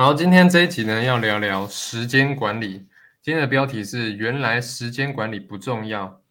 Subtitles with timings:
[0.00, 2.86] 好，今天这一集呢，要聊聊时间管理。
[3.20, 6.22] 今天的标题是：原来时间管理不重要，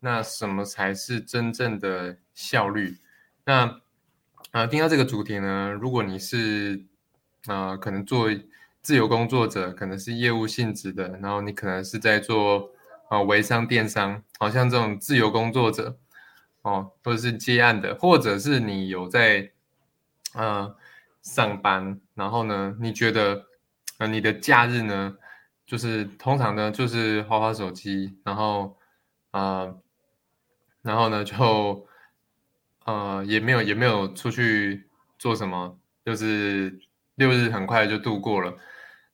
[0.00, 2.98] 那什么才是真正的效率？
[3.44, 3.80] 那
[4.50, 6.84] 啊，听到这个主题呢，如果你是
[7.46, 8.28] 啊，可能做
[8.82, 12.68] 自由工作者，可能是业务性质的，然后你可能是在做
[13.08, 15.96] 啊微商、电商，好像这种自由工作者
[16.62, 19.52] 哦，或者是接案的，或者是你有在
[20.32, 20.74] 呃
[21.24, 23.46] 上班，然后呢，你觉得
[23.98, 25.16] 呃你的假日呢？
[25.66, 28.76] 就是通常呢，就是花花手机，然后，
[29.30, 29.80] 呃，
[30.82, 31.86] 然后呢，就，
[32.84, 34.86] 呃，也没有也没有出去
[35.18, 36.78] 做什么，就是
[37.14, 38.58] 六日很快就度过了。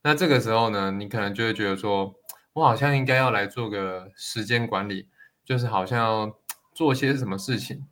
[0.01, 2.13] 那这个时候呢，你可能就会觉得说，
[2.51, 5.07] 我好像应该要来做个时间管理，
[5.45, 6.37] 就是好像要
[6.73, 7.87] 做些什么事情。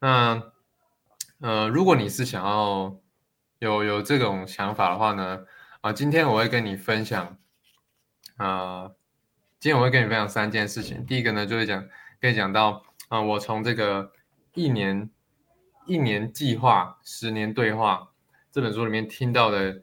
[0.00, 0.42] 那，
[1.38, 2.98] 呃，如果你是想要
[3.64, 5.40] 有有这种想法的话呢，
[5.80, 7.38] 啊，今天我会跟你分享。
[8.36, 8.90] 啊，
[9.58, 11.06] 今天我会跟你分享三件事情。
[11.06, 11.82] 第一个呢，就是讲
[12.20, 14.12] 跟你讲到啊，我从这个
[14.52, 15.08] 一年
[15.86, 18.10] 一年计划、十年对话
[18.52, 19.80] 这本书里面听到的，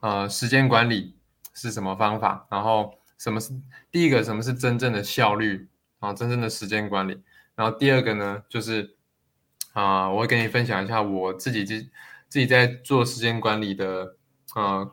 [0.00, 1.16] 呃，时间管理
[1.54, 2.46] 是什么方法？
[2.50, 3.54] 然后什么是
[3.90, 4.22] 第一个？
[4.22, 5.66] 什么是真正的效率
[6.00, 6.12] 啊？
[6.12, 7.22] 真正的时间管理。
[7.54, 8.96] 然后第二个呢，就是
[9.72, 11.86] 啊，我会跟你分享一下我自己自
[12.34, 14.16] 自己在做时间管理的，
[14.56, 14.92] 呃，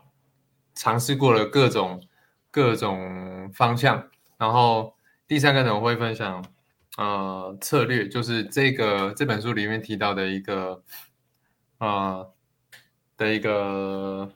[0.76, 2.00] 尝试过了各种。
[2.54, 4.94] 各种方向，然后
[5.26, 6.44] 第三个呢，我会分享
[6.98, 10.82] 呃策略，就是这个这本书里面提到的一个
[11.78, 12.30] 呃
[13.16, 14.30] 的一个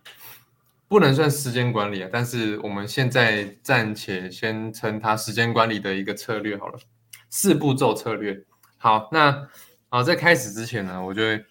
[0.88, 6.78] 不能算时间管理啊，但是我们现在暂且先称它时间管理的一个策略好了，
[7.28, 8.46] 四步骤策略。
[8.78, 9.46] 好，那
[9.90, 11.44] 啊在开始之前呢，我就会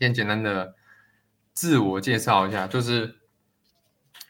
[0.00, 0.74] 先简单的
[1.52, 3.16] 自我介绍一下，就是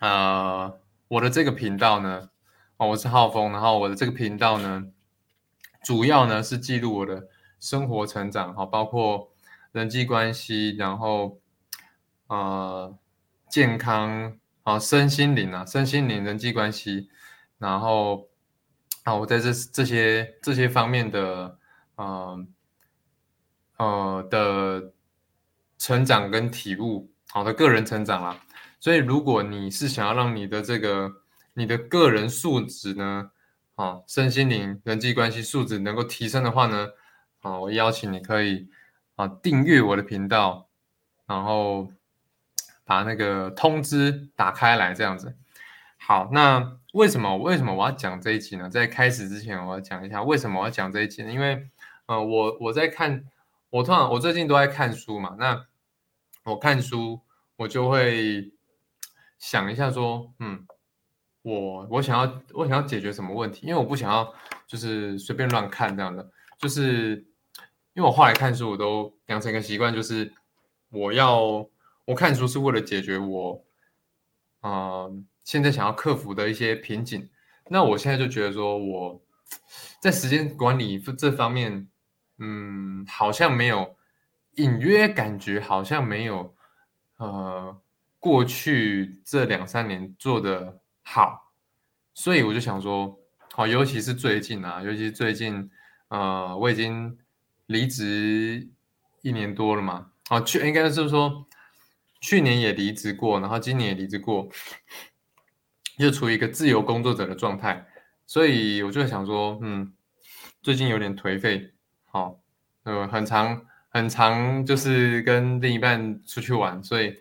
[0.01, 0.81] 呃。
[1.09, 2.31] 我的这个频道呢，
[2.79, 4.87] 哦，我是浩峰，然后我的这个频道呢，
[5.85, 7.29] 主要呢是记录我的
[7.61, 9.33] 生活成长，哈，包括
[9.71, 11.41] 人际关系，然后
[12.27, 12.99] 呃
[13.49, 17.09] 健康啊，身心灵啊，身心灵人际关系，
[17.59, 18.27] 然后
[19.05, 21.57] 啊，我在这这些这些方面的
[21.95, 22.47] 呃
[23.77, 24.93] 呃的
[25.79, 28.41] 成长跟体悟，好的个人成长啦。
[28.81, 31.23] 所以，如果你是想要让你的这个
[31.55, 33.31] 你的个人素质呢，
[33.75, 36.89] 啊，身心灵、人际关系素质能够提升的话呢，
[37.41, 38.69] 啊，我邀请你可以
[39.17, 40.69] 啊订阅我的频道，
[41.27, 41.91] 然后
[42.85, 45.37] 把那个通知打开来，这样子。
[45.99, 48.69] 好，那为什么为什么我要讲这一集呢？
[48.69, 51.33] 在开始之前，我要讲一下为什么我要讲这一集呢？
[51.33, 51.67] 因为，
[52.07, 53.25] 呃，我我在看，
[53.71, 55.67] 我通常我最近都在看书嘛，那
[56.45, 57.21] 我看书
[57.57, 58.53] 我就会。
[59.39, 60.67] 想一下，说，嗯，
[61.43, 63.67] 我我想要我想要解决什么问题？
[63.67, 64.35] 因为我不想要
[64.67, 66.27] 就是随便乱看这样的，
[66.59, 67.17] 就是
[67.93, 70.33] 因为我后来看书，我都养成一个习惯，就是
[70.89, 71.69] 我要
[72.07, 73.63] 我看书是为了解决我，
[74.63, 77.29] 嗯，现在想要克服的一些瓶颈。
[77.69, 79.21] 那我现在就觉得说，我
[80.01, 81.87] 在时间管理这方面，
[82.39, 83.97] 嗯，好像没有
[84.57, 86.55] 隐约感觉，好像没有，
[87.17, 87.81] 呃。
[88.19, 91.53] 过去这两三年做的好，
[92.13, 93.17] 所以我就想说，
[93.53, 95.71] 好，尤其是最近啊，尤其是最近，
[96.09, 97.17] 呃，我已经
[97.67, 98.69] 离职
[99.23, 101.47] 一年多了嘛，啊，去应该是说
[102.21, 104.49] 去年也离职过，然后今年也离职过，
[105.97, 107.87] 就处于一个自由工作者的状态，
[108.27, 109.95] 所以我就想说，嗯，
[110.63, 111.73] 最近有点颓废，
[112.17, 112.41] 哦，
[112.85, 117.15] 呃，很长很长，就是跟另一半出去玩，所以。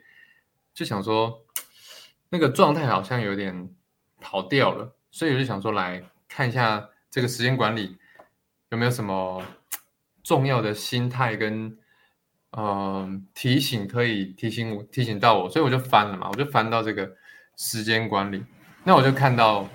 [0.76, 1.46] 就想说，
[2.28, 3.74] 那个状态好像有点
[4.20, 7.98] 跑掉了，所以我就想说来看一下这个时间管理
[8.72, 9.42] 有没有什么
[10.22, 11.78] 重要的心态跟
[12.50, 17.10] 呃提醒可以提醒我提醒到我，所以我就翻了嘛，我就翻到这个
[17.56, 18.44] 时间管理，
[18.84, 19.70] 那我就看到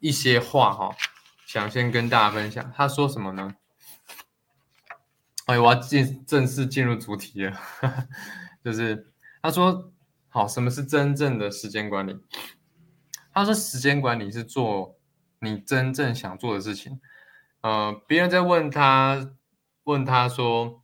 [0.00, 0.90] 一些话哈，
[1.46, 2.72] 想先跟大家分享。
[2.74, 3.54] 他说什么呢？
[5.46, 7.56] 哎，我要进正式进入主题了，
[8.64, 9.12] 就是
[9.42, 9.90] 他说。
[10.34, 12.18] 好，什么是真正的时间管理？
[13.34, 14.98] 他说，时间管理是做
[15.40, 17.02] 你真正想做的事情。
[17.60, 19.34] 呃，别人在问他，
[19.84, 20.82] 问他说，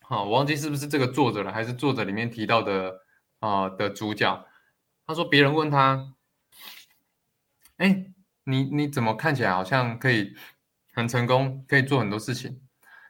[0.00, 3.02] 好，我忘记是不是这个作者了，还是作者里面提到的
[3.38, 4.44] 啊的主角？
[5.06, 6.12] 他说，别人问他，
[7.76, 8.06] 哎，
[8.42, 10.34] 你你怎么看起来好像可以
[10.92, 12.65] 很成功，可以做很多事情？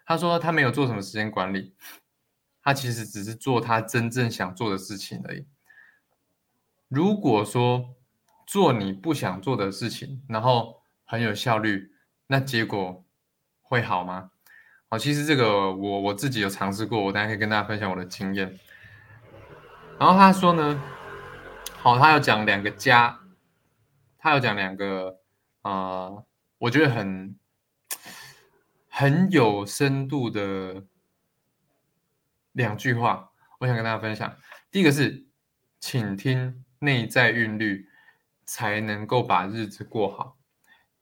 [0.07, 1.75] 他说，他没有做什么时间管理。
[2.63, 5.47] 他其实只是做他真正想做的事情而已。
[6.89, 7.95] 如果说
[8.45, 11.93] 做你不想做的事情，然后很有效率，
[12.27, 13.05] 那结果
[13.63, 14.31] 会好吗？
[14.89, 18.59] 好，其实这个我我自己有尝试过，我大家可以跟大家分享我的经验。
[19.99, 20.83] 然后他说呢，
[21.79, 23.21] 好，他要讲两个加，
[24.19, 25.21] 他要讲两个，
[25.63, 26.25] 呃，
[26.59, 27.37] 我觉得很
[28.99, 30.83] 很有深度的
[32.53, 34.35] 两句话，我想跟大家分享。
[34.71, 35.27] 第一个是，
[35.79, 37.91] 请听内在韵律，
[38.47, 40.39] 才能够把日子过好。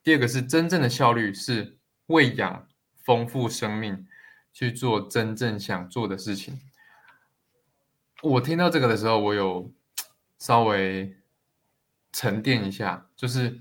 [0.03, 2.67] 第二个是，真正的效率是喂养。
[3.05, 4.09] 丰富生命，
[4.51, 6.59] 去做真正想做的事情。
[8.23, 9.71] 我听到这个的时候，我有
[10.39, 11.15] 稍微
[12.11, 13.61] 沉淀一下，就是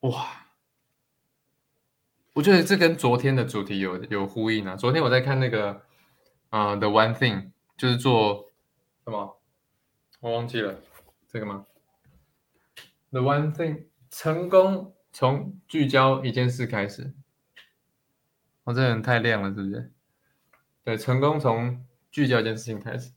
[0.00, 0.41] 哇，
[2.32, 4.76] 我觉得这跟昨天的主题有有呼应啊。
[4.76, 5.82] 昨天我在看那个
[6.50, 7.36] 啊，《The One Thing》，
[7.76, 8.50] 就是做
[9.04, 9.38] 什么？
[10.20, 10.80] 我忘记了
[11.28, 11.66] 这个吗？
[13.10, 13.76] 《The One Thing》
[14.10, 14.94] 成功。
[15.14, 17.12] 从聚焦一件事开始，
[18.64, 19.92] 我这人太亮了，是不是？
[20.84, 23.12] 对，成功从聚焦一件事情开始。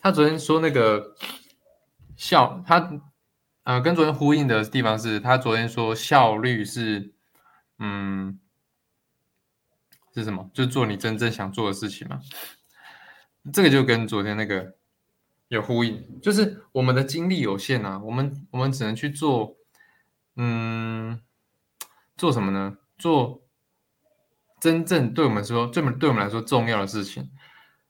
[0.00, 1.14] 他昨天说那个
[2.16, 3.00] 效，他
[3.62, 7.12] 呃跟昨天呼应的地方是他昨天说效率是，
[7.80, 8.38] 嗯，
[10.14, 10.48] 是什么？
[10.54, 12.20] 就做你真正想做的事情嘛。
[13.52, 14.76] 这个就跟昨天那个
[15.48, 19.56] 有呼应，就是我们的精力有限啊，我们我们只能去做。
[20.36, 21.20] 嗯，
[22.16, 22.78] 做什么呢？
[22.96, 23.42] 做
[24.58, 27.30] 真正对我们说，这么对我们来说重要的事情。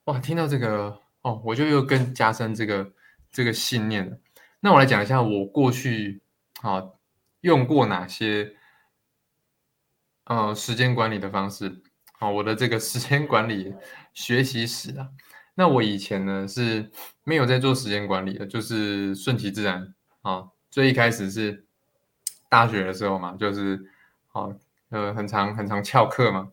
[0.04, 2.92] 哇，听到这个哦，我就又更加深这个
[3.30, 4.18] 这个信念了。
[4.60, 6.22] 那我来讲一下我过去
[6.62, 6.82] 啊
[7.42, 8.56] 用过哪些
[10.30, 11.82] 呃时间管理的方式。
[12.18, 13.74] 好，我的这个时间管理
[14.14, 15.10] 学习史啊。
[15.54, 16.90] 那我以前呢是
[17.24, 19.92] 没有在做时间管理的，就是顺其自然
[20.22, 20.48] 啊。
[20.70, 21.66] 最一开始是。
[22.52, 23.80] 大学的时候嘛，就是，
[24.32, 24.48] 啊，
[24.88, 26.50] 呃，很长很长翘课嘛，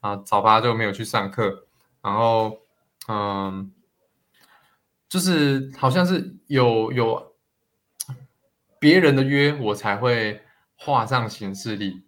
[0.00, 1.68] 啊，早八就没有去上课，
[2.02, 2.58] 然后，
[3.06, 3.72] 嗯，
[5.08, 7.36] 就是好像是有有
[8.80, 10.42] 别人的约，我才会
[10.74, 12.02] 画上行事历，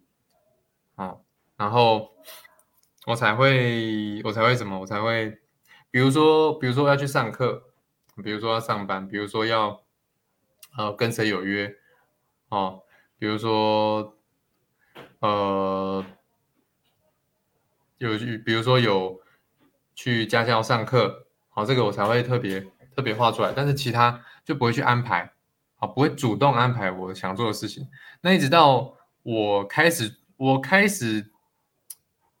[0.99, 1.15] 啊，
[1.55, 2.11] 然后
[3.05, 5.39] 我才会我才会什么，我才会，
[5.89, 7.63] 比如说比如说要去上课，
[8.21, 9.81] 比如说要上班，比如说要，
[10.77, 11.73] 呃，跟谁有约，
[12.49, 12.81] 哦。
[13.17, 14.15] 比如说，
[15.19, 16.05] 呃，
[17.97, 19.19] 有去，比如说有
[19.93, 22.61] 去家教上课，好，这个我才会特别
[22.95, 25.33] 特别画出来，但是其他就不会去安排，
[25.79, 27.89] 啊，不会主动安排我想做的事情。
[28.21, 31.29] 那一直到我开始，我开始，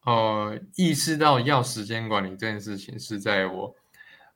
[0.05, 3.75] 呃，意识到要时间管理这件事情，是在我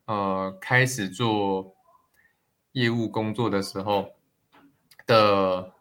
[0.06, 1.74] 呃开始做
[2.74, 4.10] 业务工作的时候
[5.07, 5.74] 的。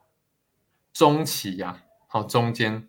[0.93, 2.87] 中期呀，好中间，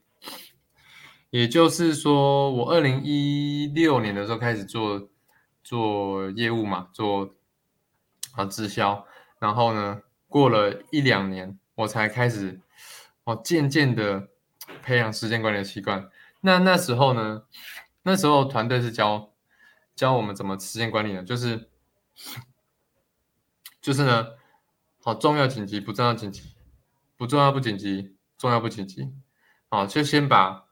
[1.30, 5.08] 也就是说，我二零一六年的时候开始做
[5.64, 7.34] 做业务嘛，做
[8.34, 9.08] 啊直销，
[9.40, 12.60] 然后呢，过了一两年，我才开始
[13.24, 14.28] 哦，渐渐的
[14.82, 16.10] 培养时间管理的习惯。
[16.42, 17.44] 那那时候呢，
[18.04, 19.34] 那时候团队是教
[19.96, 21.70] 教我们怎么时间管理的，就是
[23.82, 24.28] 就是呢，
[25.02, 26.54] 好重要紧急不重要紧急。
[27.16, 29.14] 不重要不紧急，重要不紧急，
[29.70, 30.66] 好，就先把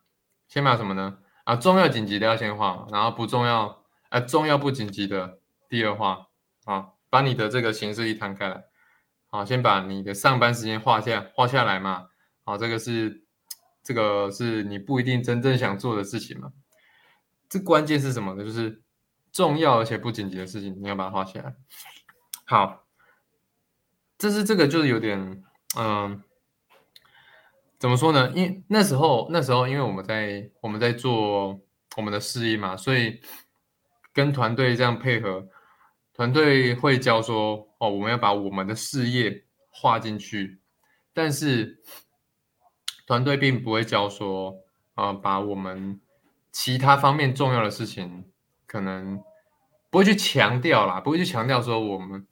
[0.50, 1.20] 先把什么呢？
[1.46, 6.28] 啊，重要紧急的要先画，然后不重要，呃，重要不紧急的第二画，
[6.66, 8.66] 啊，把你的这个形式一摊开来，
[9.30, 12.10] 好，先把你的上班时间画下画下来嘛，
[12.44, 13.21] 好，这个是
[13.84, 16.52] 这个是你不一定真正想做的事情嘛，
[17.50, 18.44] 这关键是什么呢？
[18.44, 18.82] 就是
[19.32, 21.56] 重要而且不紧急的事情，你要把它画起来。
[22.46, 22.86] 好，
[24.18, 25.44] 这是这个就是有点，
[25.78, 26.24] 嗯。
[27.80, 28.32] 怎么说呢？
[28.36, 31.60] 因那时候，那时候，因为我们在我们在做
[31.98, 33.20] 我们的事业嘛，所以
[34.14, 35.50] 跟团队这样配合，
[36.14, 40.62] 团队会教说，哦，我们要把我们的事业画进去，
[41.12, 41.82] 但是
[43.12, 44.56] 团队并不会教说，
[44.96, 46.00] 啊，把我们
[46.50, 48.32] 其他方面重要的事情，
[48.66, 49.22] 可能
[49.90, 52.26] 不会去强调啦，不会去强调说我们，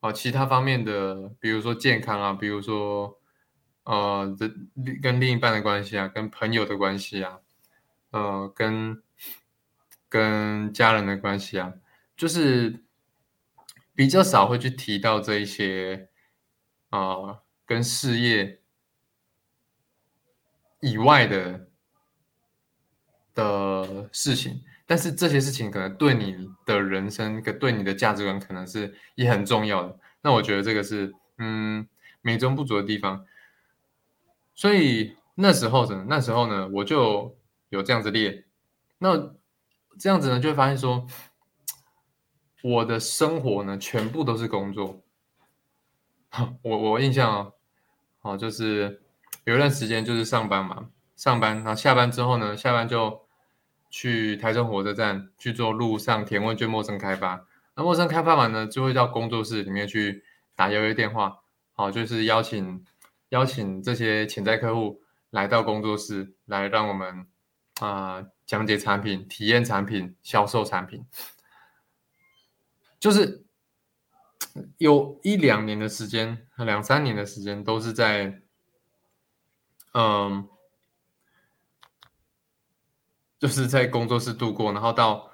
[0.00, 3.16] 啊，其他方面的，比如说健康啊，比如说。
[3.84, 4.46] 呃，这
[5.02, 7.40] 跟另一半的关系啊，跟朋友的关系啊，
[8.10, 9.02] 呃，跟
[10.08, 11.72] 跟家人的关系啊，
[12.14, 12.84] 就是
[13.94, 16.10] 比较少会去提到这一些
[16.90, 18.59] 啊，跟事业
[20.80, 21.68] 以外的
[23.34, 24.62] 的事情。
[24.86, 29.98] 但是这些事情可能对你的人生跟对你的价值观可能是也很重要的。
[30.20, 31.88] 那我觉得这个是嗯
[32.22, 33.24] 美中不足的地方。
[34.52, 37.36] 所以那时候呢，那时候呢，我就
[37.68, 38.44] 有这样子列。
[38.98, 39.16] 那
[39.98, 41.06] 这样子呢，就会发现说，
[42.62, 45.00] 我的生活呢，全部都是工作。
[46.62, 47.54] 我我印象哦，
[48.22, 49.00] 哦，就是
[49.44, 53.20] 有一段时间就是上班嘛，上班，然后下班之后呢，下班就。
[53.92, 57.44] 去台中火车站去做路上填问卷陌生开发，
[57.74, 60.22] 那陌生开发完呢，就会到工作室里面去
[60.54, 61.40] 打邀约电话，
[61.72, 62.84] 好，就是邀请
[63.30, 67.26] 邀请这些潜在客户来到工作室，来让我们
[67.80, 71.04] 啊讲解产品、体验产品、销售产品，
[73.00, 73.44] 就是
[74.78, 78.39] 有一两年的时间，两三年的时间都是在
[79.92, 80.48] 嗯。
[83.38, 85.30] 就是在工作室度过，然后到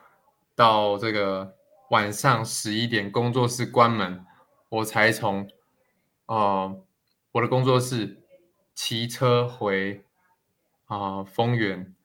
[0.55, 1.57] 到这个
[1.91, 4.25] 晚上十一点，工作室关门，
[4.69, 5.51] 我才从
[6.27, 6.87] 呃
[7.33, 8.23] 我的工作室
[8.77, 10.05] 骑车回
[10.85, 11.97] 啊丰原，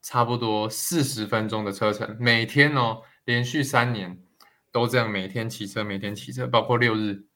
[0.00, 4.22] 差不多四十分钟的车程，每天哦，连续三年
[4.70, 7.26] 都这样，每天骑车，每天骑车，包括六日，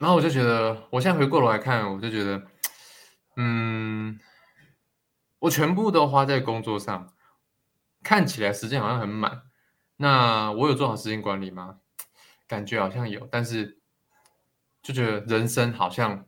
[0.00, 2.42] 然后我就觉得，我现在回过头来看，我就觉得，
[3.36, 4.18] 嗯。
[5.38, 7.14] 我全部都花在工作上，
[8.02, 9.40] 看起来时间好像很满。
[9.96, 11.78] 那我有做好时间管理吗？
[12.46, 13.78] 感觉好像有，但是
[14.82, 16.26] 就觉得人生好像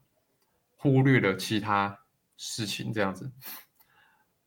[0.79, 1.99] 忽略了其他
[2.38, 3.31] 事情这样子。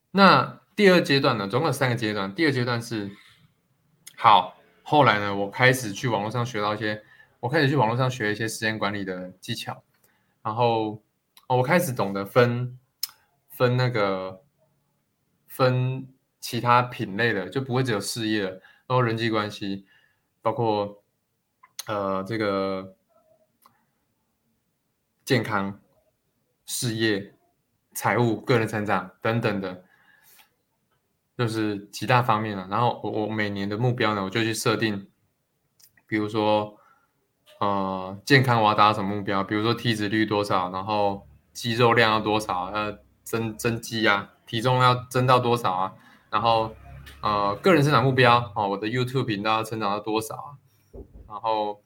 [0.10, 2.34] 那第二阶段呢，总共有三个阶段。
[2.34, 3.12] 第二阶段是
[4.18, 7.04] 好，后来呢，我开始去网络上学到一些，
[7.40, 9.84] 我开始去网络上学一些时间管理的技巧，
[10.42, 11.02] 然后
[11.48, 12.80] 我开始懂得分
[13.50, 14.42] 分那个。
[15.48, 19.86] 分其他品类的就不会只有事业，包括人际关系，
[20.42, 21.02] 包括
[21.88, 22.98] 呃这个
[25.24, 25.80] 健康、
[26.66, 27.36] 事业、
[27.94, 29.86] 财务、个人成长等等的，
[31.38, 32.68] 就是几大方面了。
[32.70, 35.10] 然后我我每年的目标呢，我就去设定，
[36.06, 36.78] 比如说
[37.60, 44.32] 呃健康我要达到什么目标，比如说体脂率多少，然后肌肉量要多少，呃增增肌啊。
[44.48, 45.94] 体重要增到多少啊？
[46.30, 46.72] 然后，
[47.22, 50.50] 呃，个人成长目标哦，我的 YouTube 频道要成长到多少啊？
[51.28, 51.82] 然后，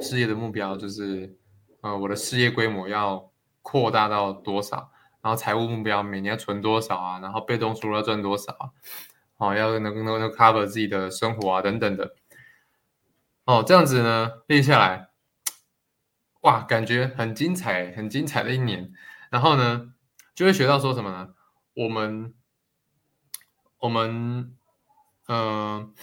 [0.00, 1.36] 事业的目标就是，
[1.82, 3.30] 呃，我的事业规模要
[3.60, 4.90] 扩大到多少？
[5.20, 7.20] 然后财务目标每年要存多少啊？
[7.20, 8.70] 然后被动收入要赚多少啊？
[9.36, 12.14] 哦，要能能能 cover 自己的生活啊等等的。
[13.48, 15.08] 哦，这样子呢，列下来，
[16.42, 18.92] 哇，感觉很精彩，很精彩的一年。
[19.30, 19.94] 然后呢，
[20.34, 21.34] 就会学到说什么呢？
[21.72, 22.34] 我们，
[23.78, 24.54] 我们，
[25.28, 25.94] 嗯，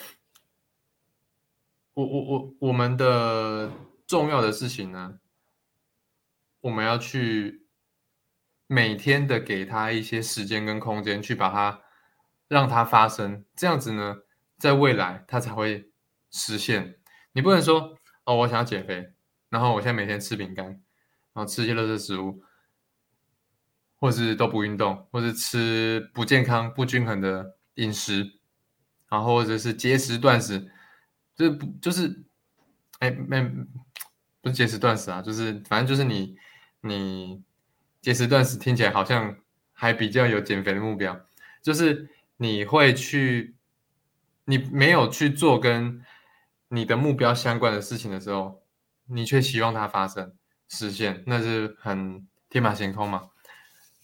[1.94, 3.72] 我我我我们的
[4.08, 5.20] 重要的事情呢，
[6.62, 7.68] 我们要去
[8.66, 11.84] 每天的给他一些时间跟空间，去把它
[12.48, 14.16] 让它发生，这样子呢，
[14.58, 15.92] 在未来它才会
[16.32, 16.98] 实现。
[17.36, 19.14] 你不能说哦，我想要减肥，
[19.50, 22.42] 然后我现在每天吃饼干，然后吃一些垃圾食物。
[23.98, 28.30] 或是都不运动，或是吃不健康、不均衡的饮食，
[29.10, 30.70] 然后或者是节食断食，
[31.34, 32.24] 就是不就是，
[33.00, 33.42] 哎没
[34.42, 36.38] 不是节食断食啊，就是反正就是你
[36.82, 37.42] 你
[38.02, 39.36] 节食断食听起来好像
[39.72, 41.20] 还比较有减肥的目标，
[41.64, 43.56] 就是你会去
[44.44, 46.04] 你没有去做跟
[46.76, 48.62] 你的目标相关的事情的时候，
[49.06, 50.34] 你却希望它发生
[50.68, 53.30] 实现，那是很天马行空嘛。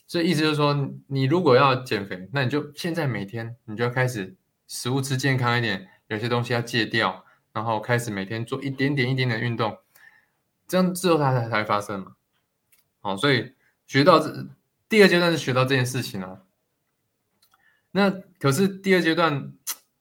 [0.08, 4.36] 所以意思就是说，你如果要减肥，那你就现在每天你就要开始
[4.68, 9.78] 食物吃健康一点，有些东西要戒掉，然后开始每天做一点点一点点运动，
[10.68, 12.16] 这样之后它才才会发生嘛。
[13.00, 13.54] 好，所以
[13.88, 14.48] 学到这
[14.88, 16.46] 第二阶段是学到这件事情了。
[17.92, 18.10] 那
[18.40, 19.54] 可是第二阶段，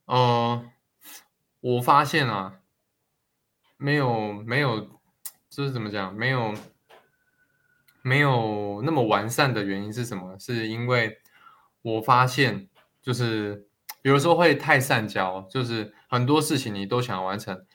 [0.04, 0.64] 呃，
[1.60, 2.59] 我发现啊，
[3.80, 4.80] 没有没有，
[5.48, 6.54] 就是怎么讲，没有。
[8.02, 10.34] 没有那么完善的原因是什么？
[10.38, 11.18] 是因为
[11.82, 12.66] 我发现，
[13.02, 13.66] 就是
[14.00, 17.66] 有的时候会太善交，就是很多事情你都想完成。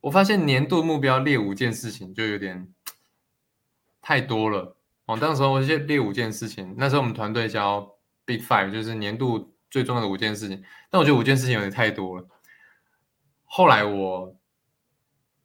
[0.00, 2.74] 我发现年度目标列五件事情就有点
[4.02, 4.76] 太多了。
[5.06, 10.64] 哦，那时我就列五件事情，那时候我们团队叫 Big Five，就是年度最重要的五件事情。
[10.90, 12.26] 但我觉得五件事情有点太多了。
[13.44, 14.34] 后来我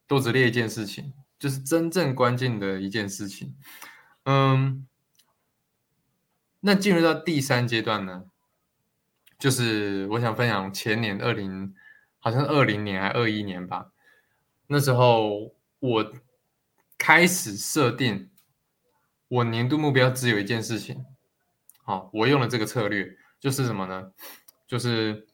[0.08, 1.14] 都只列一件事情。
[1.38, 3.58] 就是真正关键的一件事情，
[4.24, 4.88] 嗯，
[6.62, 8.24] 那进入到第三阶段呢，
[9.38, 11.76] 就是我想分享前年二零，
[12.20, 13.92] 好像二零年还二一年吧，
[14.68, 16.14] 那时候我
[16.98, 18.32] 开始设定
[19.28, 21.06] 我年度目标只有一件事情，
[21.84, 24.14] 好，我用了这个策略，就是什么呢？
[24.66, 25.28] 就是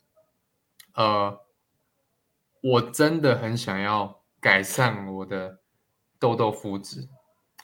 [0.96, 1.40] 呃，
[2.62, 5.62] 我真的很想要改善我的
[6.20, 7.08] 痘痘肤质，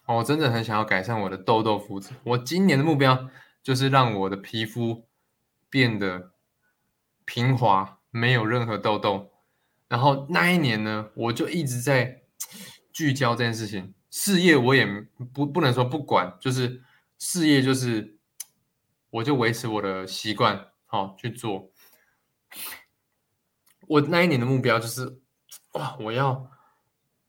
[0.05, 3.29] 我真的很想要改善我的痘痘肤质，我今年的目标。
[3.63, 5.09] 就是让我的皮肤
[5.69, 6.31] 变得
[7.25, 9.29] 平滑，没有任何痘痘。
[9.89, 12.21] 然后那一年呢，我就一直在
[12.93, 13.93] 聚焦这件事情。
[14.09, 14.85] 事业我也
[15.33, 16.81] 不不能说不管，就是
[17.19, 18.17] 事业就是
[19.11, 21.69] 我就维持我的习惯，好去做。
[23.85, 25.19] 我那一年的目标就是，
[25.73, 26.49] 哇，我要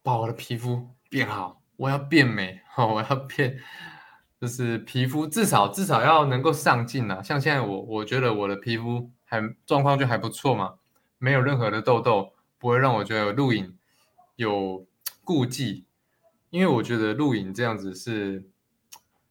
[0.09, 3.59] 把我的皮肤变好，我要变美，好，我要变。
[4.41, 10.77] 就是皮肤至少至少要能够上镜啊，像现在我我觉得我的皮肤还状况就还不错嘛，
[11.19, 13.77] 没有任何的痘痘，不会让我觉得录影
[14.37, 14.87] 有
[15.25, 15.85] 顾忌，
[16.49, 18.49] 因为我觉得录影这样子是，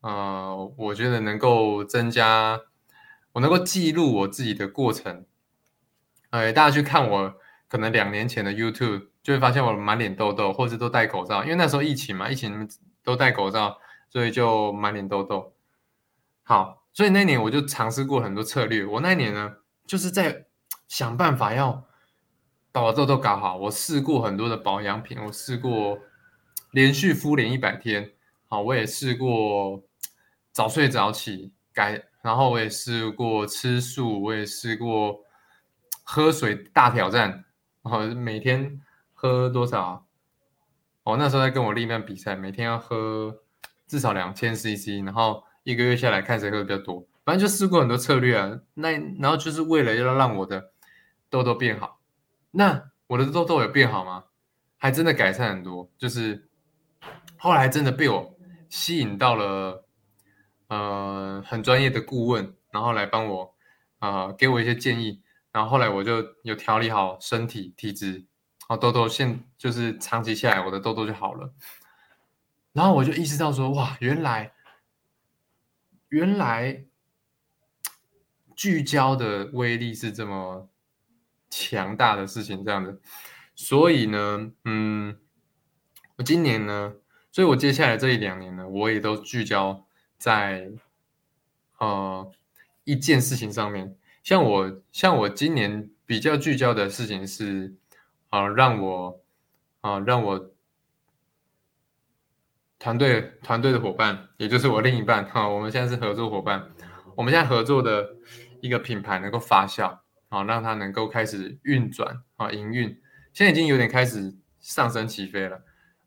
[0.01, 2.60] 呃，我觉得能够增加
[3.31, 5.25] 我能够记录我自己的过程，
[6.29, 7.34] 哎，大家去看我
[7.67, 12.69] 可能两年前的 YouTube 就会发现我满脸痘痘，或者都戴口罩，因为那时候疫情嘛，疫情
[13.03, 13.77] 都戴口罩。
[14.09, 15.53] 所以就满脸痘痘。
[16.43, 18.86] 好，所以那年我就尝试过很多策略。
[18.86, 20.45] 我那年呢，就是在
[20.88, 21.86] 想办法要
[22.71, 23.57] 把我痘痘搞好。
[23.57, 26.00] 我试过很多的保养品，我试过
[26.71, 28.13] 连续敷脸一百天。
[28.47, 29.83] 好，我也试过
[30.53, 35.19] 早睡早起改，然后我也试过吃素，我也试过
[36.05, 37.43] 喝水大挑战。
[37.88, 38.82] 后每天
[39.13, 40.06] 喝多少？
[41.03, 43.44] 我那时候在跟我另一半比赛，每天要喝。
[43.88, 48.60] 至少两千 CC，然后一个月下来看谁喝的比较多，反正就试过很多策略啊。
[48.74, 50.72] 那然后就是为了要让我的
[51.29, 52.01] 痘痘变好，
[52.51, 54.25] 那我的痘痘有变好吗？
[54.76, 56.50] 还真的改善很多，就是
[57.38, 59.86] 后来真的被我吸引到了，
[60.67, 63.56] 呃，很专业的顾问，然后来帮我，
[64.00, 65.21] 呃，给我一些建议，
[65.58, 71.52] 然后后来我就有调理好身体体质，然后痘痘现就是长期下来我的痘痘就好了。
[72.74, 74.54] 然后我就意识到说，哇，原来，
[76.10, 76.86] 原来
[78.56, 80.70] 聚焦的威力是这么
[81.50, 83.02] 强大的事情，这样子。
[83.56, 85.17] 所以呢，嗯，
[86.17, 86.93] 我今年呢，
[87.32, 89.88] 所以我接下来这一两年呢，我也都聚焦
[90.20, 90.70] 在
[91.80, 92.32] 呃
[92.84, 93.98] 一件事情上面。
[94.28, 97.74] 像我，像我今年比较聚焦的事情是，
[98.28, 99.22] 啊，让我，
[99.80, 100.52] 啊，让我。
[102.78, 106.70] 团队团队的伙伴，也就是我另一半哈，我们现在是合作伙伴。
[107.16, 108.18] 我们现在合作的
[108.60, 113.02] 一个品牌能够发酵啊，让它能够开始运转啊，营运。
[113.32, 115.62] 现在已经有点开始上升起飞了。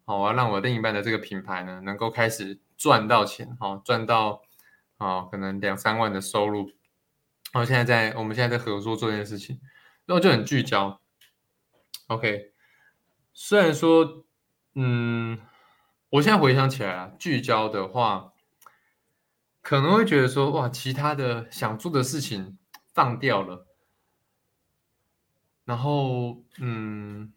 [0.04, 4.42] 好，我要让我另一半的这个品牌呢，能够开始赚到钱哈，赚到
[4.98, 6.70] 啊，可能两三万的收入。
[7.52, 9.60] 然后现在在我们现在在合作做这件事情，
[10.06, 11.00] 然后就很聚焦。
[12.06, 12.52] OK，
[13.32, 14.24] 虽然说
[14.74, 15.40] 嗯。
[16.14, 18.32] 我现在回想起来啊，聚焦的话，
[19.62, 22.58] 可能会觉得说，哇，其他的想做的事情
[22.92, 23.64] 放掉了，
[25.64, 27.32] 然后，嗯，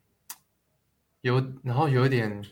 [1.21, 2.43] 有，然后有一点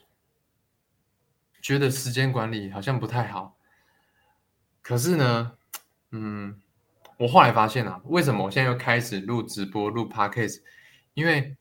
[1.59, 3.57] 觉得时间管理好像不太好。
[4.83, 5.57] 可是呢，
[6.11, 6.61] 嗯，
[7.21, 10.59] 我后来发现啊，为什么我现在又开始录直播、录 podcast？
[11.13, 11.55] 因为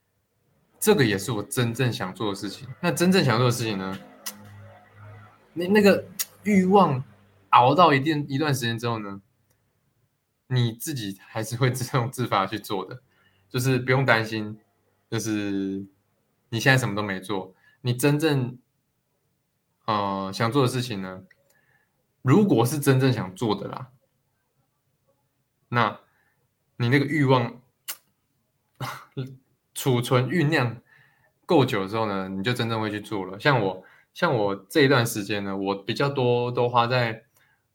[0.78, 2.66] 这个也是我真正想做的事情。
[2.80, 3.98] 那真正想做的事情呢？
[5.52, 6.02] 那那个
[6.44, 7.04] 欲望
[7.50, 9.20] 熬到一定一段时间之后呢，
[10.46, 13.02] 你自己还是会自动自发去做的，
[13.50, 14.58] 就是不用担心，
[15.10, 15.84] 就是
[16.48, 18.56] 你现在什么都没做，你真正
[19.84, 21.24] 呃想做的事情呢，
[22.22, 23.90] 如果是真正想做的啦，
[25.70, 25.98] 那
[26.76, 27.60] 你那个欲望
[29.74, 30.76] 储存酝酿
[31.46, 33.82] 够久之后呢，你就真正会去做了，像我。
[34.12, 37.22] 像我这一段时间呢，我比较多都花在，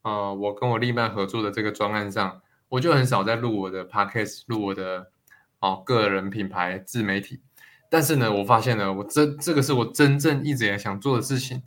[0.02, 5.10] 呃，我跟我另一半合作的这个专案上，我就很少在录我的 podcast，录我的
[5.60, 7.40] 哦个人品牌自媒体。
[7.88, 11.62] 但是呢，我发现呢，我这这个是我真正一直也想做的事情，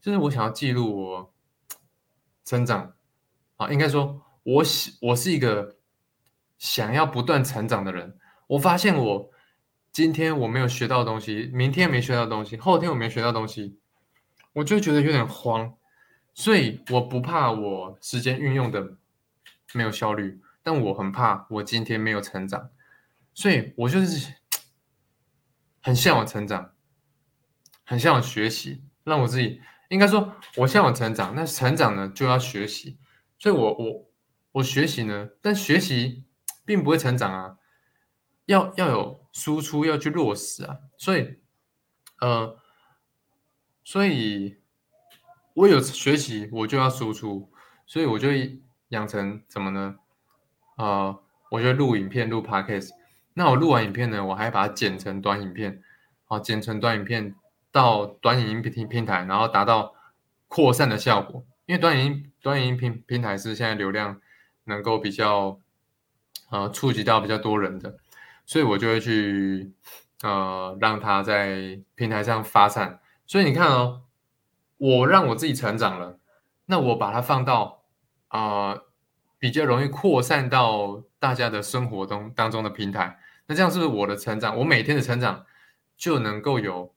[0.00, 1.34] 就是我想要记录我
[2.46, 2.94] 成长
[3.58, 4.64] 啊，应该说，我
[5.02, 5.76] 我是一个
[6.56, 8.18] 想要不断成长的人。
[8.46, 9.30] 我发现我
[9.92, 13.78] 今天我没有学到东西，明天没学到东西，后天我没学到东西。
[14.54, 15.74] 我就觉得有点慌，
[16.32, 18.96] 所以我不怕我时间运用的
[19.74, 22.70] 没有效率，但我很怕我今天没有成长，
[23.34, 24.32] 所以我就是
[25.82, 26.72] 很向往成长，
[27.84, 32.96] 很向往学习，让我自己应该说，我向往成长，那成长呢就要学习，
[33.38, 34.07] 所以我我
[34.52, 36.24] 我学习呢，但学习
[36.64, 37.58] 并不会成长啊，
[38.46, 41.38] 要要有输出，要去落实啊，所以
[42.20, 42.58] 呃，
[43.84, 44.58] 所以
[45.54, 47.50] 我有学习，我就要输出，
[47.86, 48.28] 所以我就
[48.88, 49.96] 养成怎么呢？
[50.76, 52.90] 呃，我就录影片，录 podcast。
[53.34, 55.82] 那我录完影片呢，我还把它剪成短影片，
[56.24, 57.34] 好，剪成短影片
[57.70, 59.94] 到短影音平平台，然后达到
[60.48, 61.44] 扩散的效果。
[61.66, 64.20] 因为短影音短影音平平台是现在流量
[64.68, 65.58] 能够比较
[66.50, 67.98] 呃触及到比较多人的，
[68.46, 69.72] 所以我就会去
[70.22, 73.00] 呃让它在平台上发散。
[73.26, 74.02] 所以你看哦，
[74.76, 76.20] 我让我自己成长了，
[76.66, 77.82] 那我把它放到
[78.28, 78.78] 啊。
[79.40, 84.58] 比较容易扩散到大家的生活中当中的平台，那这样是不是我的成长？
[84.58, 85.46] 我每天的成长
[85.96, 86.92] 就能够有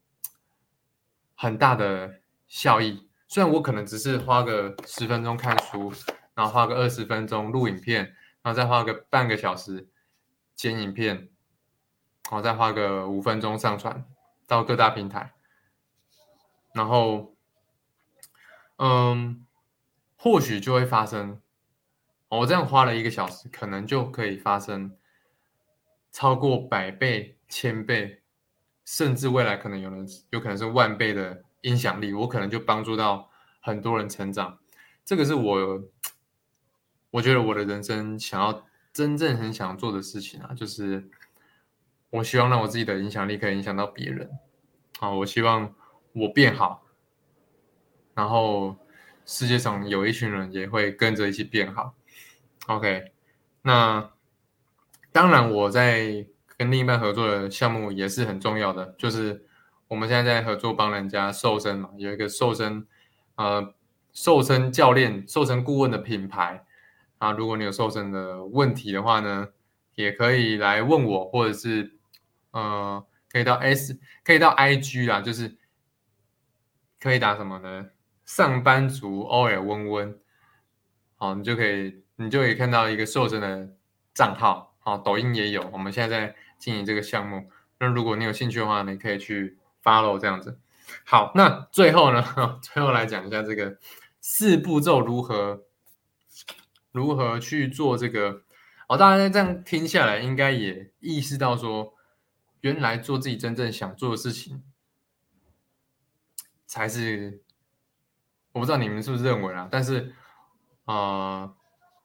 [1.36, 2.16] 很大的
[2.48, 3.08] 效益。
[3.28, 5.94] 虽然我可能只是花个十分钟看书，
[6.42, 8.04] 然后花个二十分钟录影片，
[8.42, 9.88] 然后再花个半个小时
[10.56, 14.04] 剪影片，然后再花个五分钟上传
[14.48, 15.34] 到各大平台，
[16.74, 17.36] 然后，
[18.78, 19.46] 嗯，
[20.16, 21.40] 或许就会发生。
[22.28, 24.98] 我这样花了一个小时，可能就可以发生
[26.12, 28.24] 超过百倍、千倍，
[28.84, 32.12] 甚至未来可能有人有可能是万倍的影响力。
[32.14, 34.58] 我可能就帮助到很多人成长。
[35.06, 35.84] 这个是我，
[37.12, 41.10] 我觉得我的人生想要真正很想做的事情啊，就是
[42.10, 44.30] 我希望让我自己的影响力可以影响到别人。
[45.00, 45.74] 好，我希望
[46.14, 46.84] 我变好，
[48.14, 48.76] 然后
[49.26, 51.94] 世界上有一群人也会跟着一起变好。
[52.68, 53.12] OK，
[53.62, 54.12] 那
[55.12, 56.26] 当然，我在
[56.58, 59.46] 跟另一半合作的项目也是很重要的，就是
[59.88, 62.86] 我们现在在合作帮人家瘦身嘛，有一个瘦身
[63.36, 63.74] 呃
[64.14, 66.66] 瘦身教练、瘦身顾问的品牌
[67.22, 67.32] 啊。
[67.32, 69.48] 如果你有瘦身的问题的话呢，
[69.96, 71.96] 也可以来问我，或者是
[72.52, 75.56] 呃可以到 S 可以到 IG 啦，就是
[77.00, 77.92] 可以打什么呢？
[78.26, 80.20] 上班族偶尔温温，
[81.16, 82.02] 好，你就可以。
[82.18, 83.68] 你就可以看到一个瘦身的
[84.14, 85.68] 账号，好，抖音也有。
[85.74, 90.60] 我们现在在经营这个项目，那如果你有兴趣的话，你可以去 follow 这样子。
[91.04, 92.24] 好，那最后呢，
[92.62, 93.76] 最后来讲一下这个
[94.20, 95.64] 四步骤如何
[96.92, 98.44] 如何去做这个。
[98.88, 101.94] 哦，大家这样听下来，应该也意识到说，
[102.62, 104.64] 原来做自己真正想做的事情
[106.66, 107.42] 才是。
[108.52, 110.14] 我不知道你们是不是认为啊，但是
[110.86, 111.54] 啊。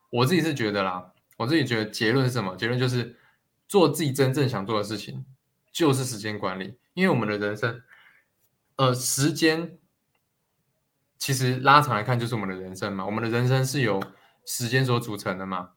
[0.09, 2.57] 我自己是觉得啦，我自己觉得结论是什么？
[2.57, 3.19] 结论就是
[3.67, 5.27] 做自己真正想做的事情，
[5.73, 6.79] 就是时间管理。
[6.95, 7.83] 因为我们的人生，
[8.77, 9.77] 呃，时间
[11.19, 13.05] 其实拉长来看就是我们的人生嘛。
[13.05, 14.01] 我们的人生是由
[14.47, 15.73] 时间所组成的嘛。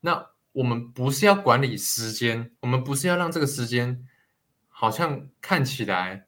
[0.00, 4.06] 那我们不是要管理时间，我们不是要让这个时间
[4.68, 6.24] 好像看起来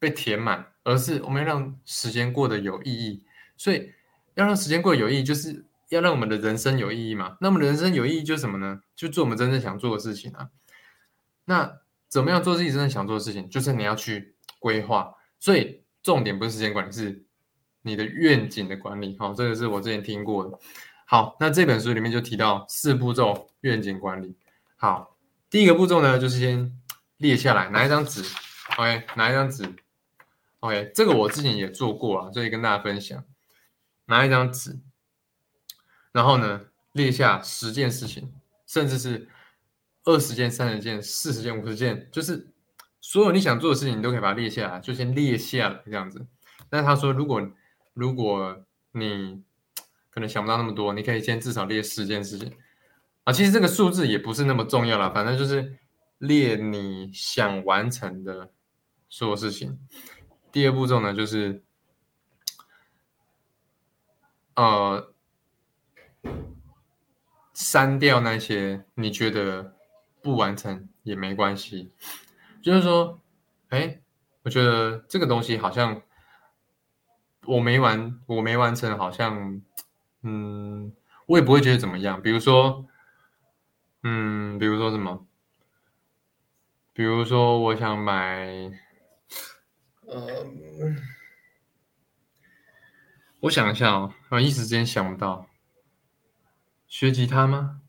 [0.00, 3.22] 被填满，而是我们要让时间过得有意义。
[3.56, 3.92] 所以
[4.34, 5.64] 要让时间过得有意义，就是。
[5.90, 7.36] 要让我们的人生有意义嘛？
[7.40, 8.82] 那么人生有意义就是什么呢？
[8.96, 10.50] 就做我们真正想做的事情啊。
[11.44, 11.78] 那
[12.08, 13.48] 怎么样做自己真正想做的事情？
[13.48, 15.14] 就是你要去规划。
[15.38, 17.24] 所以重点不是时间管理，是
[17.86, 19.16] 你的愿景的管理。
[19.18, 20.58] 好，这个是我之前听过的。
[21.06, 24.36] 好，那这本书里面就提到四步骤愿景管理。
[24.76, 25.16] 好，
[25.48, 26.76] 第一个步骤呢，就是先
[27.18, 28.22] 列下来，拿一张纸。
[28.76, 29.72] OK，拿一张纸。
[30.60, 33.22] OK，这个我之前也做过了，所以跟大家分享。
[34.06, 34.80] 拿一张纸。
[36.10, 38.32] 然后呢，列下十件事情，
[38.66, 39.28] 甚至是
[40.04, 42.52] 二十件、三十件、四十件、五十件，就是
[43.00, 46.26] 所有你想做的事情，你都可以把它列下来，就先列下来这样子。
[46.68, 47.40] 但是他说，如果
[47.96, 49.42] 如果你
[50.10, 52.52] 可能想不到那么多，你可以先至少列十件事情
[53.24, 53.32] 啊。
[53.32, 55.78] 其实这个数字也不是那么重要了，反正就是
[56.18, 58.52] 列你想完成的
[59.08, 59.78] 所有事情。
[60.52, 61.62] 第二步骤呢，就是
[64.54, 65.12] 呃。
[67.58, 69.74] 删掉那些你觉得
[70.20, 71.90] 不完成也没关系，
[72.60, 73.18] 就是说，
[73.70, 73.98] 哎，
[74.42, 76.02] 我觉得这个东西好像
[77.46, 79.60] 我没完，我没完成，好像，
[80.22, 80.92] 嗯，
[81.26, 82.20] 我也不会觉得怎么样。
[82.20, 82.86] 比如说，
[84.02, 85.26] 嗯，比如说什么？
[86.92, 88.70] 比如说，我想买，
[90.06, 90.46] 呃，
[93.40, 95.46] 我想一下哦，我一时间想不到。
[96.86, 97.82] 学吉他吗？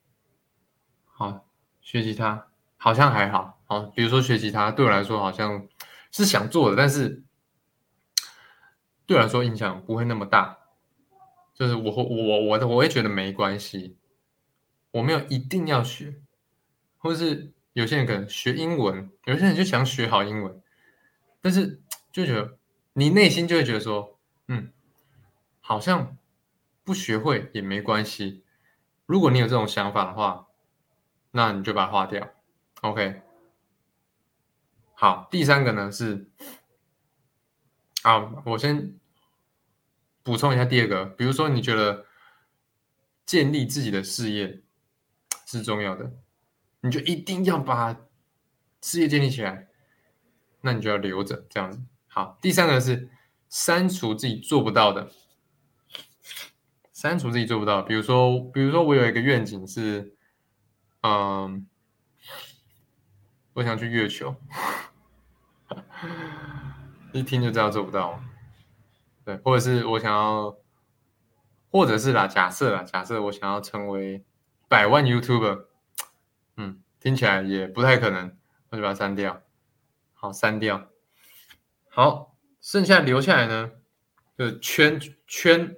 [1.06, 1.46] 好，
[1.82, 3.60] 学吉他好像还好。
[3.66, 5.68] 好，比如说学吉他对我来说好像
[6.12, 7.24] 是想做的，但是
[9.08, 10.60] 对我来说影响不会那么大。
[11.56, 13.98] 就是我我我我我会觉得没关系，
[14.92, 16.22] 我没有一定要学，
[17.00, 20.62] 或是有些人可能学英文，有些人就想学好英文，
[21.42, 22.60] 但是就觉得
[22.94, 24.72] 你内心就会觉得说，嗯，
[25.60, 26.16] 好像
[26.84, 28.44] 不学会也没关系。
[29.08, 30.46] 如果你有这种想法的话，
[31.32, 32.30] 那你就把它划掉。
[32.82, 33.24] OK，
[34.94, 36.30] 好，第三个呢是，
[38.08, 38.98] 好，我先。
[40.24, 42.06] 补充一下，第二个，比如说你觉得
[43.26, 44.62] 建立自己的事业
[45.46, 46.12] 是重要的，
[46.82, 47.98] 你就一定要把
[48.82, 49.68] 事业建立起来，
[50.62, 51.82] 那你就要留着这样子。
[52.08, 53.10] 好，第三个是
[53.50, 55.12] 删除自己做不到的，
[56.92, 57.82] 删除自己做不到。
[57.82, 60.14] 比如说，比如说我有一个愿景是，
[61.04, 61.66] 嗯，
[63.54, 64.36] 我想去月球，
[67.14, 68.20] 一听就知道做不到。
[69.26, 70.58] 对，或者是我想要，
[71.70, 74.24] 或者是啦，假设啦，假设我想要成为
[74.68, 75.66] 百万 YouTuber，
[76.56, 78.38] 嗯，听起来也不太可能，
[78.70, 79.42] 我就把它删掉。
[80.14, 80.90] 好，删掉。
[81.90, 83.72] 好，剩下留下来呢，
[84.38, 85.76] 就是圈圈，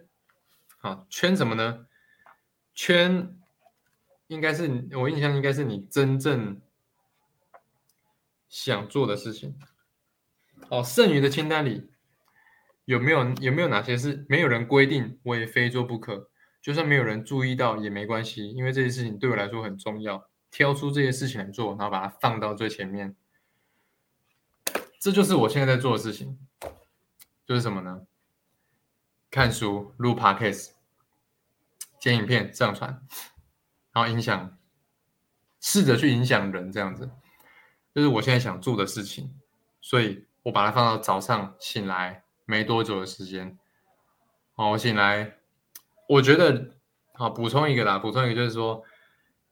[0.77, 1.87] 好，圈什么呢？
[2.73, 3.35] 圈
[4.27, 6.61] 应该是我印象应该是你真正
[8.47, 9.57] 想做的事情。
[10.69, 11.89] 哦，剩余的清单里。
[12.85, 16.31] 有没有有没有哪些是没有人规定我也非做不可？
[16.59, 20.27] 就算没有人注意到也没关系，因为这些事情对我来说很重要。
[20.51, 23.15] 挑出这些事情来做，然后把它放到最前面，
[24.99, 26.39] 这就是我现在在做的事情。
[27.45, 28.01] 就是什么呢？
[29.29, 30.71] 看书、录 podcast、
[31.99, 33.05] 剪影片、上传，
[33.91, 34.57] 然后影响，
[35.61, 37.11] 试着去影响人，这样子，
[37.93, 39.39] 就是我现在想做的事情。
[39.81, 42.23] 所以我把它放到早上醒来。
[42.45, 43.59] 没多久的时间，
[44.55, 45.35] 哦，我醒来，
[46.07, 46.71] 我觉得，
[47.13, 48.83] 好补充一个啦，补充一个就是说，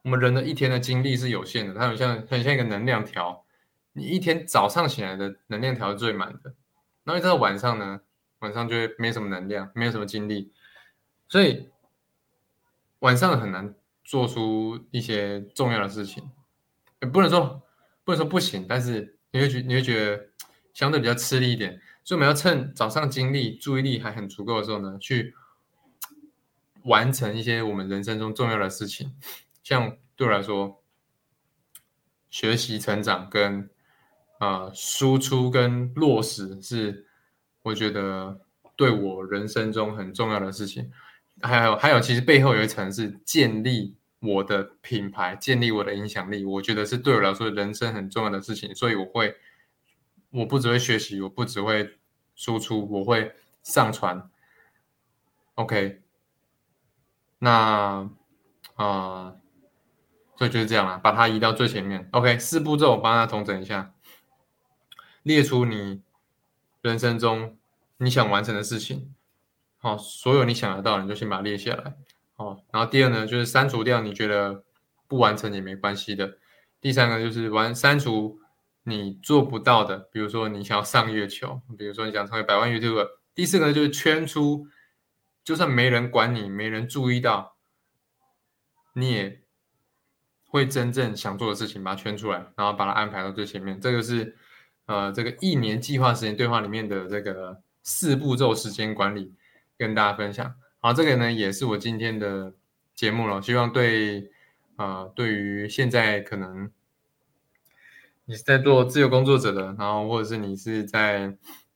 [0.02, 3.46] 我们人的一天的精力是有限的，它很像很像一个能量条，
[3.94, 6.56] 你一天早上起来的能量条是最满的，
[7.04, 8.02] 然后一到晚上呢，
[8.40, 10.52] 晚上就会没什么能量，没有什么精力，
[11.28, 11.70] 所以
[12.98, 16.32] 晚上很难做出一些重要的事情，
[17.02, 17.62] 也不能说
[18.04, 20.30] 不能说不行，但是你会觉你会觉得
[20.78, 21.82] 相对比较吃力一点。
[22.04, 25.34] 所以我们要趁早上精力、注意力还很足够的时候呢，去
[26.84, 29.16] 完成一些我们人生中重要的事情。
[29.64, 30.84] 像对我来说，
[32.30, 33.68] 学习、成长跟
[34.38, 37.08] 啊输出跟落实是
[37.64, 38.40] 我觉得
[38.76, 40.92] 对我人生中很重要的事情。
[41.42, 48.76] 还有还有，其实背后有一层是建立我的品牌、建立我的影响力，我觉得是对我来说人生很重要的事情。
[48.76, 49.36] 所以我会。
[50.30, 51.98] 我不只会学习，我不只会
[52.36, 54.30] 输出，我会上传。
[55.56, 56.02] OK，
[57.40, 58.10] 那
[58.76, 59.36] 啊，
[60.36, 62.08] 所以就是这样了，把它移到最前面。
[62.12, 63.94] OK，四步骤我帮他重整一下，
[65.24, 66.04] 列出你
[66.82, 67.58] 人生中
[67.98, 69.16] 你想完成的事情。
[69.78, 71.96] 好，所有你想得到，你就先把它列下来。
[72.36, 74.64] 好，然后第二呢，就是删除掉你觉得
[75.08, 76.38] 不完成也没关系的。
[76.82, 78.40] 第三个就是完删除。
[78.90, 83.06] 你做不到的，比如说你想要上月球，比如说你想成为百万 YouTube。
[83.36, 84.66] 第四个就是圈出，
[85.44, 87.58] 就算没人管你，没人注意到，
[88.94, 89.42] 你也
[90.46, 93.78] 会真正想做的事情，把它圈出来，然后把它安排到最前面。
[93.82, 94.38] 这个是
[94.86, 99.36] 呃这个一年计划时间对话里面的这个四步骤时间管理，
[99.78, 100.56] 跟大家分享。
[100.80, 102.54] 好，这个呢也是我今天的
[102.96, 104.32] 节目了，希望对
[104.78, 106.72] 呃对于现在可能。
[108.30, 111.34] 你是在做自由工作者的，然后或者是你是在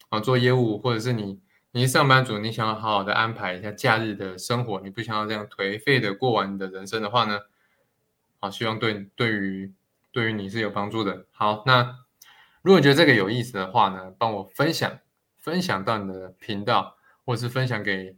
[0.09, 1.39] 啊做业务，或者是你
[1.71, 7.39] 你是上班族，你想要好好的安排一下假日的生活，你不想要这样颓废的过完你的人生的话呢？
[8.41, 9.73] 好，希望对对于
[10.11, 11.25] 对于你是有帮助的。
[11.31, 11.99] 好，那
[12.61, 14.99] 如果觉得这个有意思的话呢，帮我分享
[15.37, 18.17] 分享到你的频道，或者是分享给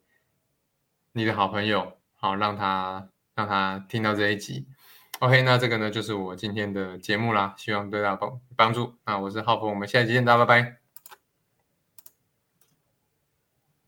[1.11, 4.65] 你的好朋友，好让他让他听到这一集。
[5.23, 8.93] OK，那这个呢就是我今天的节目啦，希望对大家帮帮助。
[9.05, 10.82] 那我是浩峰，我们下期见，大家拜拜。